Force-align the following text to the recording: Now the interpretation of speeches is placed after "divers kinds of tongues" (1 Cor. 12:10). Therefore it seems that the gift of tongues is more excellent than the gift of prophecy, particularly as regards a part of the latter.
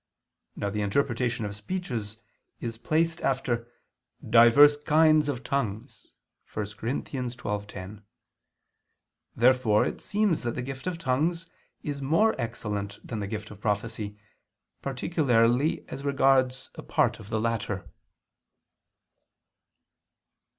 Now 0.55 0.71
the 0.71 0.81
interpretation 0.81 1.45
of 1.45 1.55
speeches 1.55 2.17
is 2.59 2.79
placed 2.79 3.21
after 3.21 3.71
"divers 4.27 4.75
kinds 4.75 5.29
of 5.29 5.43
tongues" 5.43 6.13
(1 6.51 6.65
Cor. 6.75 6.89
12:10). 6.89 8.01
Therefore 9.35 9.85
it 9.85 10.01
seems 10.01 10.41
that 10.41 10.55
the 10.55 10.63
gift 10.63 10.87
of 10.87 10.97
tongues 10.97 11.51
is 11.83 12.01
more 12.01 12.33
excellent 12.41 12.97
than 13.03 13.19
the 13.19 13.27
gift 13.27 13.51
of 13.51 13.61
prophecy, 13.61 14.17
particularly 14.81 15.87
as 15.87 16.03
regards 16.03 16.71
a 16.73 16.81
part 16.81 17.19
of 17.19 17.29
the 17.29 17.39
latter. 17.39 17.87